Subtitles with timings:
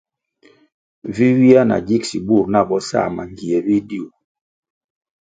[1.13, 4.05] Vi ywia na gigsi bur nah bo sa mangie bidiu.